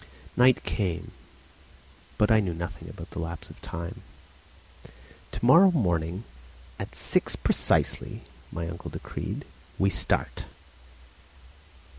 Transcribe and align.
Night 0.35 0.63
came. 0.63 1.11
But 2.17 2.31
I 2.31 2.39
knew 2.39 2.55
nothing 2.55 2.89
about 2.89 3.11
the 3.11 3.19
lapse 3.19 3.51
of 3.51 3.61
time. 3.61 4.01
"To 5.33 5.45
morrow 5.45 5.69
morning 5.69 6.23
at 6.79 6.95
six 6.95 7.35
precisely," 7.35 8.23
my 8.51 8.67
uncle 8.67 8.89
decreed 8.89 9.45
"we 9.77 9.91
start." 9.91 10.45